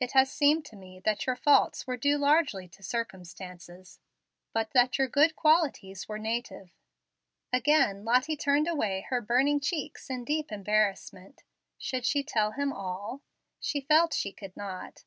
It 0.00 0.12
has 0.12 0.30
seemed 0.30 0.66
to 0.66 0.76
me 0.76 1.00
that 1.06 1.24
your 1.24 1.34
faults 1.34 1.86
were 1.86 1.96
due 1.96 2.18
largely 2.18 2.68
to 2.68 2.82
circumstances, 2.82 4.00
but 4.52 4.72
that 4.72 4.98
your 4.98 5.08
good 5.08 5.34
qualities 5.34 6.06
were 6.06 6.18
native." 6.18 6.72
Again 7.54 8.04
Lottie 8.04 8.36
turned 8.36 8.68
away 8.68 9.06
her 9.08 9.22
burning 9.22 9.60
cheeks 9.60 10.10
in 10.10 10.26
deep 10.26 10.52
embarrassment. 10.52 11.42
Should 11.78 12.04
she 12.04 12.22
tell 12.22 12.50
him 12.50 12.70
all? 12.70 13.22
She 13.58 13.80
felt 13.80 14.12
she 14.12 14.30
could 14.30 14.54
not. 14.58 15.04